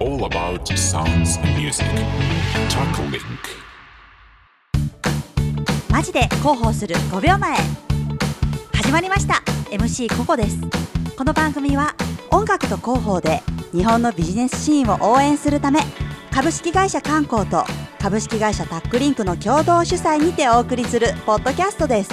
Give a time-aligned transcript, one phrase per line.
[0.00, 1.86] all about sounds and music.
[2.68, 3.22] Talk Link.
[5.90, 7.56] マジで広報する5秒前
[8.74, 10.58] 始まりました MC ココです
[11.16, 11.94] この番組は
[12.30, 13.40] 音楽と広報で
[13.72, 15.80] 日本のビジネスシーンを応援するため
[16.30, 17.64] 株式会社観光と
[17.98, 22.10] 株式会社タックリンクの共同主催にてお送りするポッドキャストです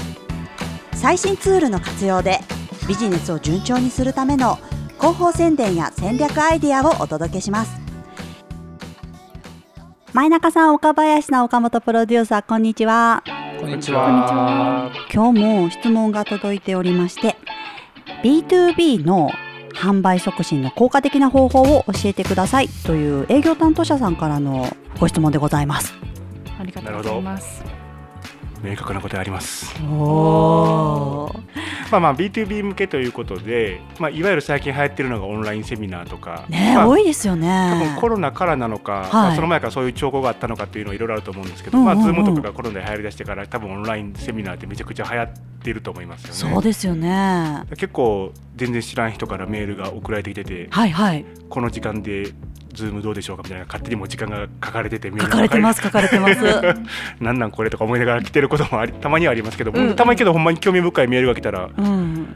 [0.94, 2.40] 最新ツールの活用で
[2.88, 4.58] ビジネスを順調にするための
[5.04, 7.78] 広報宣伝や戦略アイデアをお届けします。
[10.14, 13.22] 前中さん岡林さん岡本プロデューサーこんにちは。
[13.60, 14.90] こんにちは。
[15.14, 17.36] 今日も質問が届いておりまして
[18.24, 19.30] B2B の
[19.76, 22.70] 販売促進の効果的な方法を教えてください。
[22.70, 25.94] という営業担当者さんからのご質問でございます。
[26.58, 27.62] ありがとうございます。
[28.64, 29.76] 明確なことあります。
[29.84, 31.63] おー
[31.94, 39.12] まあまあ B2B 向けということで、まあいわゆる最近流行ってるのがオンラインセミナーとか、ねえ、まあ多いですよ多分ねコロナからなのか、はい。
[39.12, 41.98] まあその前からそういう兆候があったのかっていうのはいろいろあると思うんですけど、うんうんうん。
[41.98, 46.54] まあズームとかがコロナで流行りだしてから多分オンラインセミナーってめちゃくちゃ流行っていると思いますよね。
[46.54, 47.64] そうですよね。
[47.78, 51.26] 結構全然知らん人からメールが送られてきてて、はいはい。
[51.50, 52.34] この時間で
[52.74, 56.42] ズームどうでしょうかみたいな勝手にもう時間が書かれてて書かれてます書かれてます。
[57.22, 59.88] なんなんこれとか思いながら来てることもありたまにはありますけど、うん。
[59.88, 62.36] うんたまにけどほんまに興味深いメールが来たらうん。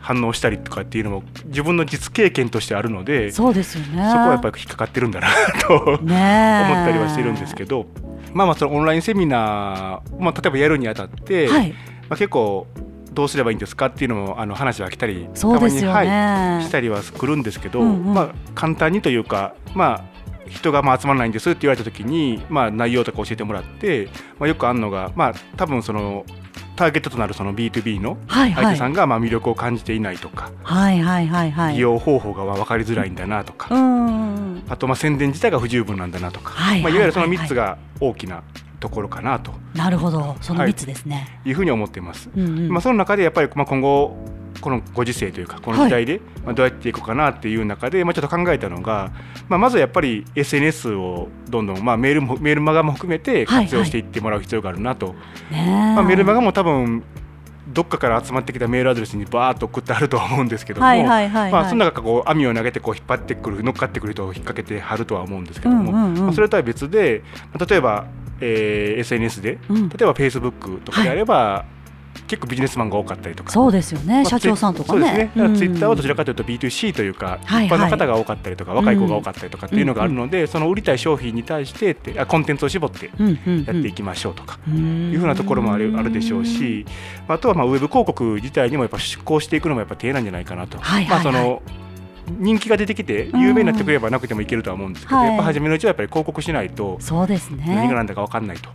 [0.00, 3.96] 反応したりとかっていうのも自分の実経験としてあるのでそそうですよね。
[3.96, 5.28] こはやっぱり引っかかってるんだな
[5.66, 7.86] と思ったりはしてるんですけど、
[8.34, 11.70] まあまあそのオンラインセミナー、まあ、例えばやるにあたって、はい。
[11.70, 11.76] ま
[12.10, 12.66] あ、結構
[13.14, 18.14] どうすればいいんですかっていうのもあの話は来たりたまに、ね、はい、したりは来るんですけど、うんうん。
[18.14, 26.26] まあ、簡単にというかまあ人がまあ集まらないんですって言われた時に、まあ、内容とか教えてもらって、まあ、よくあるのが、まあ、多分その
[26.76, 28.64] ターゲットとなるその B2B のはいはい。
[28.64, 31.74] 相手さんがまあ魅力を感じていないとか、はいはいはいはい。
[31.74, 34.34] 利用方法が分かりづらいんだなとか、うん
[34.68, 38.42] あとまあ宣伝自体が不十分なんだなとか、はいまあ、いわゆるそのはいはい3つが大きな
[38.84, 39.54] ところかなと。
[39.74, 40.36] なるほど。
[40.42, 40.72] そのはい。
[40.72, 42.28] 3つですね、いうふうに思っています。
[42.36, 42.68] うんうん。
[42.68, 44.14] まあ、その中でやっぱりまあ今後
[44.60, 49.10] このご時世というかこの時代でまあどうやっていくかなっていう中でまあちょっと考えたのが、
[49.48, 55.14] まあ、まずはやっぱり SNS をどんどんまあメールもメールマガも含めてはい活用していってもらう必要があるなと、
[55.50, 57.02] ねまあ、メールマガも多分
[57.68, 61.52] どっかから集まってきたメールアドレスにバーッと送ってあるとは思うんですけども、はいはいはいはい。
[61.52, 66.20] まあ、その中こう網を投げてこう引っ張ってくる乗っかってくる人を引っ掛けて貼るとは思うんですけども、うんうんうん。
[66.24, 67.22] まあ、それとは別で
[67.52, 68.06] まあ例えば、
[68.44, 71.64] えー SNS でうん例えば Facebook とかであれば、
[72.28, 73.50] 結構ビジネスマンが多かったりとか。
[73.50, 75.00] そうですよね、まあ社長さんとかね。
[75.00, 75.30] そうですね。
[75.36, 83.10] だからツイッターはどちららかというと B2C というか、はい一般の方が多かったりとか、はい若い子が多かったりとかっていうのがあるので、その売りたい商品に対してってあコンテンツを絞って
[83.66, 84.58] やっていきましょうとか。
[84.68, 86.86] いいうふうなところもあるあるでしょうし、
[87.28, 90.78] あとはまあウェブ広告自体にもやっぱ出向していくのもやっぱ手なんじゃないかなと。
[90.78, 91.62] はいはいはいまあその
[92.28, 97.64] 人気が出てきて有名になってくればなくてもいけるとは思うんですけど、はいやっぱ初めのうちはやっぱり広告しないとそうですね。
[97.66, 98.70] 何が何だか分かんないと。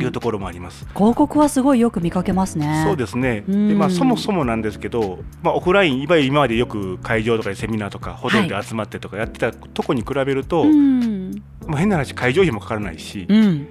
[0.00, 0.86] いうところもあります。
[0.94, 2.84] 広告はすごいよく見かけますね。
[2.86, 11.42] そうですね、うんでまあ、そもそもなんですけど、まあ、オフラインいわゆる今までよく会場とかでセミナーとかホテルで集まってとかやってたとこに比べると、うん。
[11.66, 13.68] まあ、変な話会場費もかからないし、うん。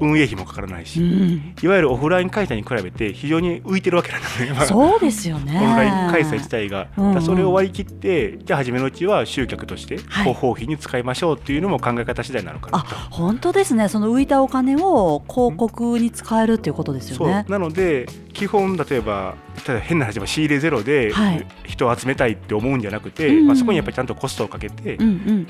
[0.00, 1.54] 運営費もかからないし、うん。
[1.62, 5.58] いわゆるオフライン開催に比べて非常に浮いてるわけなんですね、まあそうですよね。
[5.60, 13.88] オンライン開催自体が、うんうんそれを割り切ってじゃあ初めのうちは集客としてはい広報費に使いましょうっていうのも考え方次第なのかなあと。、本当ですね。
[13.88, 17.46] その浮いたお金を広告に使えるっていうことですそうよね。
[17.48, 19.34] なので基本例えば
[19.66, 25.46] 例えば変な話は仕入れゼロではい人を集めたいって思うんじゃなくて、うんまあ、そこにやっぱりちゃんとコストをかけて、うんうん。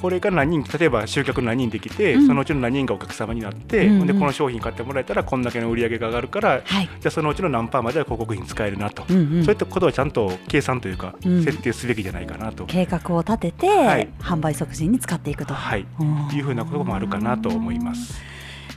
[0.00, 6.86] これが何人例えば集客何人できて、うんそのうちの何人がお客様になって、うんうんでこの商品買ってもらえたらこんだけの売り上げが上がるからはい。
[6.86, 15.54] じゃあそのうちの何パーまでは広告費に使えるなと、うんうんそういったことをちゃんと計算というか、うん設定すべきじゃないかなと、計画を立てて、はい販売促進に使っていくと。
[15.54, 18.20] はい、うんいうふうなこともあるかなと思います。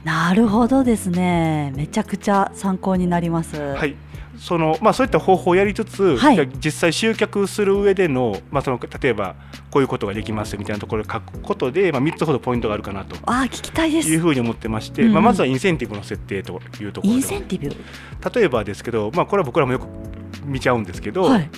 [0.04, 1.72] なるほどですね。
[1.76, 3.56] めちゃくちゃ参考になります。
[3.56, 3.94] はい
[4.42, 9.36] そのまあ、そういった方法をやりつつ、はい実際集客する上での,、まあ、その例えば
[9.70, 14.08] こういうことができますみたいなところを書くことで、まあ、3つほどポイントがあるかなとあー、聞きたいです。
[14.08, 17.76] いうふうに思ってまして、うんうんまあ、まずはインセンティブの設定というところインでセンティブ。
[18.34, 19.86] 例えばですけど、まあ、これは僕らもよく
[20.44, 21.48] 見ちゃうんですけど、はい。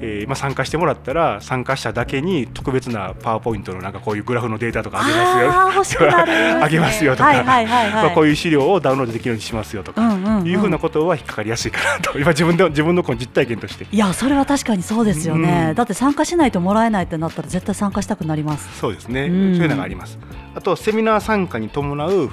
[0.00, 5.50] えーまあ、参加してもらったら参加者だけに特別なパワーポイントのなんかこういうグラフのデータとかあげますよ。
[5.50, 7.24] あー欲しくなる、あげますよとか。
[7.24, 7.92] はいはいはいはい。
[8.04, 10.46] まあ、こういう資料をダウンロードできるようにしますよとか、うんうんうん。
[10.46, 13.86] いうふうなことは引っかかりやすいかなと今自分で自分のこの実体験として。
[13.90, 15.74] いやそれは確かにそうですよね、うん。
[15.74, 18.78] だって参加しないともらえないってなったら絶対参加したくなります。
[18.78, 19.54] そうですね、うん。
[19.56, 20.18] そういうのがあります。
[20.54, 22.30] あとセミナー参加に伴う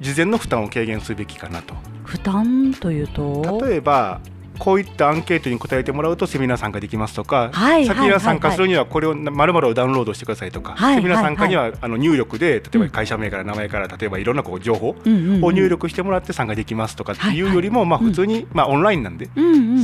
[0.00, 1.74] 事前の負担を軽減すべきかなと。
[2.04, 3.60] 負担というと？
[3.64, 4.20] 例えば
[4.62, 19.28] こういったアンケートに答えてもらうとセミナー参加できますとか、はいセミナー参加するにはこれをまるまるをダウンロードしてくださいとか、はいセミナー参加にはあの入力で例えば会社名から名前から例えばいろんなこう情報を入力してもらって参加できますとかっていうよりも、まあ普通に、まあオンラインなんで、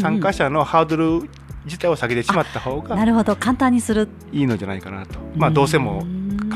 [0.00, 1.28] 参加者のハードル
[1.64, 3.34] 自体を下げてしまった方がなるほど。
[3.34, 4.08] 簡単にする。
[4.30, 6.06] いいのじゃないかなと、まあどうせも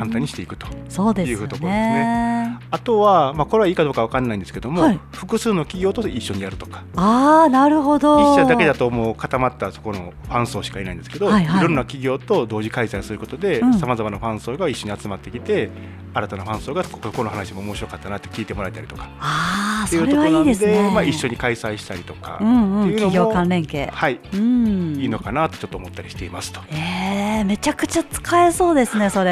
[0.03, 0.67] 簡単にしていくと。
[0.89, 2.59] そうですよいうところですね。
[2.71, 5.01] あとは、まあ、これはいいかどうかわかんないんですけども、はい。
[5.13, 6.83] 複数の企業と一緒にやるとか。
[6.97, 8.35] ああなるほど。
[8.35, 11.63] 一社だけだともう固まったそこのファン層しかいないんですけど、はいいはい。
[11.63, 13.75] ろんな企業と同時開催することでうん。
[13.75, 15.71] さまざまなファン層が一緒に集まってきて
[16.15, 19.09] 新たなファン層がこここの話も面白かったなって聞いてもらえたりとか。
[19.21, 24.97] ああっていそうれはいところないんでねまあ、一緒に開催したりとか、うんうんっていうのも企業間連携はい、うん。
[24.97, 26.61] いいのかなとちょっと思ったりしていますと。
[26.71, 29.25] えー、めちゃくちゃ使えそうですねそそう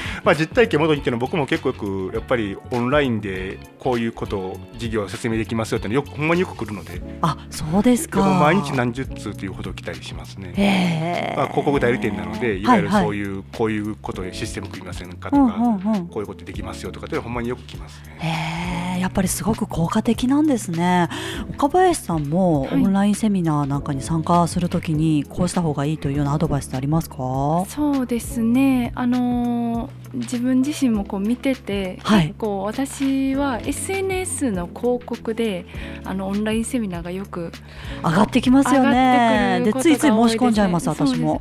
[0.24, 7.00] まあ、実体験元にっていうのは僕も結構よくやっぱりオンラインでこういうことを事業を説明できますよっていうのよくほんまによく来るので。
[7.22, 8.20] あそうですか。
[8.20, 11.34] でも毎日何十通というほど来たりしますね。
[11.36, 16.06] まあ、広告代理店なのでいわゆるはいはいそういう、こういうことでシステム組みませんかとか、うんうんうん。
[16.08, 18.98] こういうことできますよとかってほんまによく来ますね。
[19.00, 21.08] やっぱりすごく効果的なんですね。
[21.58, 22.82] 岡林さんもオはい。
[22.82, 27.16] ンラインセミナーなんかに参加するときにこうした方がいいというようなアドバイスってありますか？
[27.68, 28.92] そうですね。
[28.94, 29.81] あのー
[30.14, 32.28] 自分自身もこう見てて、はい。
[32.28, 35.66] 結構私は SNS の広告で
[36.04, 37.50] あのオンラインセミナーがよく
[38.04, 39.62] 上がってきますよね。
[39.64, 41.40] でついつい申し込んじゃいます私も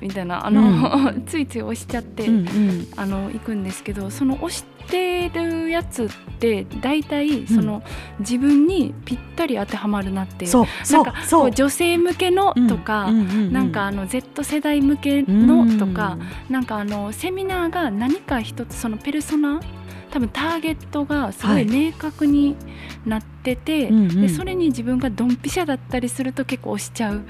[0.00, 2.86] みたいなあの、 ついつい押しちゃって、うんうん。
[2.96, 6.08] あの行くんですけどその押してるやつっ
[6.38, 7.82] て大体その、
[8.20, 10.50] 自分にぴったり当てはまるなっていう。
[10.50, 13.30] そうそうなんかこう女性向けのとか、うんうんうん。
[13.30, 19.60] うんなんかあの Z 世代向けのとか、なんかあのセミナーが何か一つそのペルソナ
[20.10, 21.90] 多分ターゲットがすごはいい。
[21.90, 22.56] 明確に
[23.04, 24.20] なってて、うんうん。
[24.22, 27.22] でそれに自分がドンピシャだったりすると結構押しちゃう。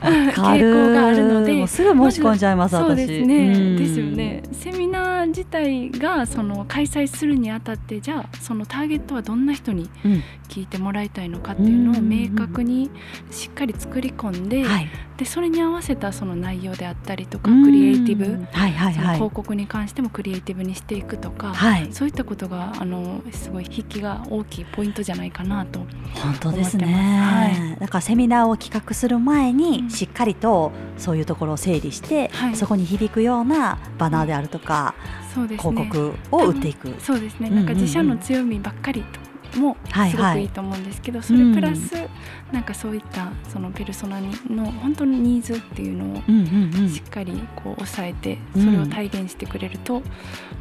[0.00, 3.76] 傾向があるのですぐ申し込んじゃいます、そう私ですね、うん。
[3.76, 4.42] ですよね。
[4.52, 10.22] セミナー自体がその開催するにあたってじゃあそのターゲットはどんな人にうん。
[10.48, 12.90] 聞いてもらいたいのかっていうのをうん明確に
[13.30, 14.88] しっかり作り込んで、はい。
[15.16, 17.64] でそれに合わせたその内容であったりとかうん。
[17.64, 19.14] クリエイティブ、はいはいはい。
[19.14, 21.88] 広告に関してもクリエイティブにしていくとか、はい。
[21.92, 25.80] そういったことがあのすごい引きが大きいポイントじゃないかなと。
[26.14, 26.86] 本当ですね、
[27.78, 29.90] まだからセミナーを企画する前にうん。
[29.90, 32.56] しっかりとそういうところを整理して、はい。
[32.56, 34.94] そこに響くようなバナーであるとか、
[35.36, 35.56] ね。
[35.56, 37.66] 広告を売っていく、そうですね、うんうんうん。
[37.66, 41.94] なんか自社の強みばっかりともすごはいはいくいいと思うんですけど、それプラス、
[42.52, 46.88] なんかそういったそのペルソナにの本当にニーズっていうのをうんうんうん。
[46.88, 48.64] しっかりこう抑えてうん。
[48.64, 50.02] それを体現してくれると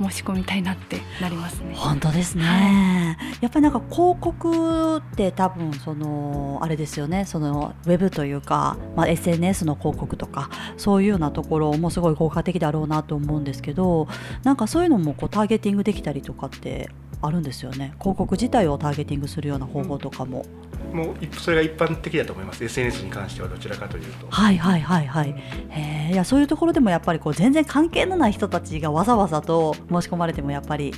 [0.02, 1.76] 申し込みたいなってなりますね。
[1.76, 7.26] 本当ですね、はやっぱりなんか広告って多分そのあれですよね。
[7.26, 14.08] そのウェブというか、まあ、SNS の広告とかそういうようなところもすごい効果的だろうなと思うんですけど
[14.44, 16.90] なんかそういうのもこうターゲティングできたりとかって
[17.22, 17.94] あるんですよね。
[18.00, 20.46] 広告自体をターゲティングするような方法とかも、
[20.94, 22.64] もう一それが一般的だと思います。
[22.64, 24.28] SNS に関してはどちらかというと。
[24.30, 25.30] はいはいはいはい。
[25.70, 30.94] へえいやそういうところでもやっぱりこう全然関係のない人たちがわざわざと申し込まれてもやっぱり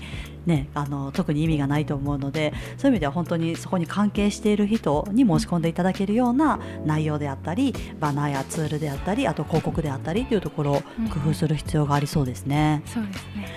[0.47, 11.09] ねあの特に意味がないと思うのでそういう意味では本当にそこに関係している人に申し込んでいただけるような内容であったりバナーやツールであったりあと広告であったりというところをうん。
[11.09, 12.81] 工夫する必要がありそうですね。
[12.85, 13.47] そうですね。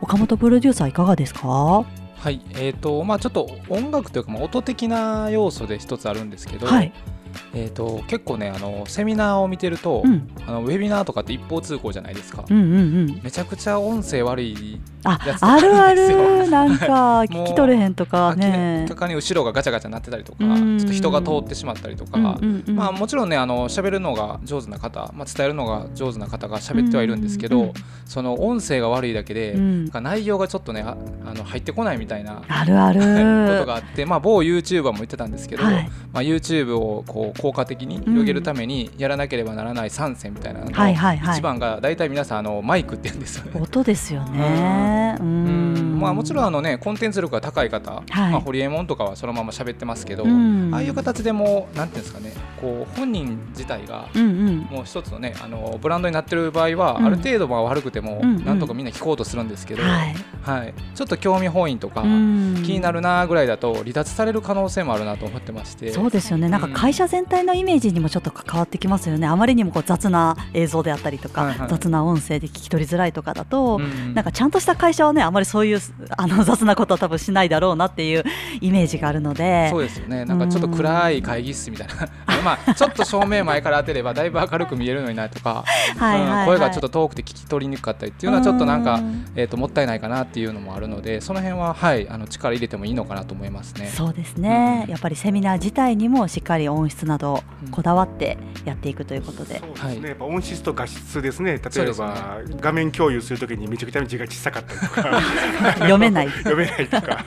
[0.00, 1.84] 岡本プロデューサーいかがですか？
[2.24, 6.90] はい、えーとまあ、ちょっと音楽というか、音的な要素で一つあるんですけど、はい、
[7.54, 13.20] えー、と結構ねあのセミナーを見てると、うん、あのウェビナーとかって一方通行じゃないですか、うんうんうん。
[13.22, 20.76] めちゃくちゃ音声悪いああるあある なんか聞き取れへんとかね明らかに後ろがガチャガチャなってたりとかちうん。
[20.80, 27.72] ょっと人が通ってしまったりとか、うんうんうんまあ、もちろんねあの喋るのが上手な方、まあ、伝えるのが上手な方が喋ってはいるんですけど、うんうん
[28.06, 29.90] その音声が悪いだけで、うん。
[30.02, 30.96] 内容がちょっとねあ
[31.26, 33.00] あの入ってこないみたいなあるある。
[33.48, 35.90] ことがあって、まあ、某 YouTuber も言ってたんですけど、はい。
[36.12, 41.36] まあ、YouTube をこう効果的に広げるためにやらなければならない3選みたいなののはいはいはい。
[41.36, 43.60] 一番が大体皆さんあのマイクって言うんですよね。
[43.60, 45.16] 音ですよね。
[45.20, 45.96] ううん。
[45.96, 46.00] ん。
[46.00, 48.32] まあ、もちろんあの、ね、コンテンツ力が高い方、はい。
[48.32, 50.70] まあ、ホリエモンとかはそのまま喋ってますけど、うん。
[50.72, 52.32] ああいう形でもなんていうんですかね
[52.64, 54.08] こう本人自体が
[54.70, 57.06] もう一つのねあのブランドになってる場合は、うん。
[57.06, 60.14] ある程度まあ悪くても、なんとかみんな聞こうとするんですけど、はい。
[60.42, 62.62] はい、ちょっと興味本位とか、うん。
[62.64, 65.92] 気になるなぐらいだと離脱される可能性もあるなと思ってまして。
[65.92, 66.48] そうですよね。
[66.48, 69.26] なんか会社全体のイメージにもちょっと関わってきますよね。
[69.26, 75.80] あまりにもこう雑な映像であったりとか、雑な音声で聞き取りづらいとかだと、うんなんかちゃんとした会社はねあまりそういう
[76.16, 78.24] あの雑なことは多分しないだろうなっていう
[78.60, 79.68] イメージがあるので。
[79.70, 80.24] そうですよね。
[80.24, 81.94] なんかちょっと暗い会議室みたいな。
[82.26, 85.64] あ まあちょっと照明前から当てればだいぶ明るく見えるのになとか、
[85.98, 86.40] はいはいはい。
[86.40, 89.00] うん声がちょっと遠くて聞き取りにくかったりっていうのはちょっとなんか、
[89.34, 93.86] えー、ともったいないかなっていうのもあるのでその辺ははいあの力入れてもいいのかなと思いますね。
[93.86, 94.90] そうですね、うん。
[94.90, 97.70] やっぱりセミナー自体にもしっかり音質などうん。
[97.70, 100.02] こだわってやっていくということで、そうですね、はい。
[100.02, 101.52] やっぱ音質と画質ですね。
[101.52, 102.06] 例えそうですね。
[102.06, 105.20] ば、画面共有するときにめちゃくちゃ字が小さかったりとか。
[105.80, 106.30] 読めない。
[106.44, 107.24] 読めないとか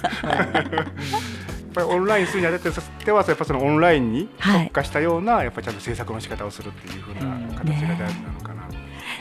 [1.77, 7.21] ぱりオンラインするにあたってはやっぱそのオンラインに特化したような、やっぱりちゃんと制作の仕方をするっていうふうな
[7.55, 8.67] 形が大事なのかな。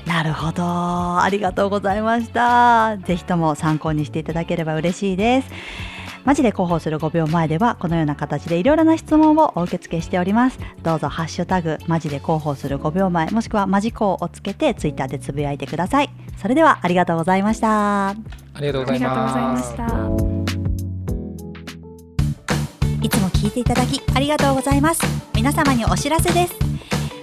[0.06, 0.62] なるほど。
[0.64, 2.96] ありがとうございました。
[2.98, 5.50] ぜひとも参考にしていただければ嬉しいです。
[6.24, 10.58] マジで広報する5秒前ではこのような形でいろいろな質問をお受け付けしております。
[10.82, 16.10] どうぞハッシュタグマジで広報する5秒前もしくはマジコをつけてツイッターでつぶやいてください。
[16.36, 18.08] それではありがとうございました。
[18.08, 18.14] あ
[18.60, 20.35] りがとうございました。
[23.02, 25.02] いつも聞いていただきありがとうございます。
[25.34, 26.54] 皆様にお知らせです。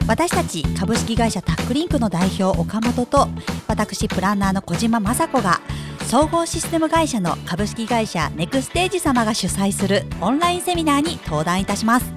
[0.07, 3.27] 私たち株式会社タックリンクの代表岡本と
[3.67, 5.61] 私プランナーの小島雅子が
[6.07, 12.13] 総合システム会社の株式会社ネクステージ様が主催するオンラインセミナーに登壇いたします。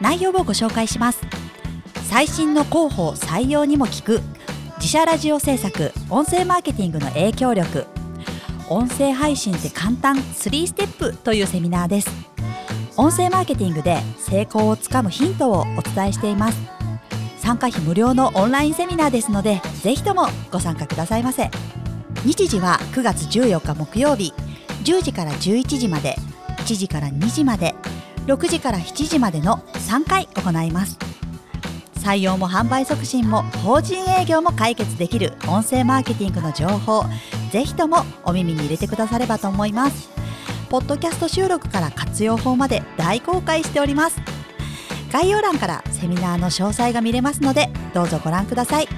[0.00, 1.20] 内容をご紹介します。
[2.08, 4.20] 最新の広報採用にも効く
[4.76, 7.86] 自社ラジオ制作音声マーケティングの影響力
[8.68, 12.33] 音声配信って簡単3ステップというセミナーです。
[12.96, 16.58] 音声マーケティングで成功をつかむヒントをお伝えしています。
[17.38, 21.50] 参加費無料のオンラインセミナーですのでぜひともご参加くださいませ。
[22.24, 24.32] 日時は9月14日木曜日
[24.84, 26.16] 10時から11時まで
[26.58, 27.74] 1時から2時まで
[28.26, 30.98] 6時から7時までの3回行います。
[31.96, 37.02] 採用も販売促進も法人営業も解決できる音声マーケティングの情報
[37.50, 40.10] ぜひともお耳に入れてくださればと思います。
[40.74, 44.20] ポッドキャスト収録から活用法まで大公開しております
[45.12, 48.88] 概要欄からセミナーの詳細が見れますのでどうぞご覧ください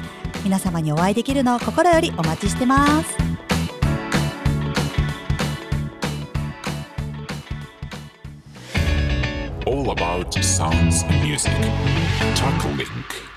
[0.42, 3.14] 皆様にお会いできるのを心よりお待ちしてます
[9.66, 11.52] All about sounds and music.
[12.37, 13.35] Talk Link.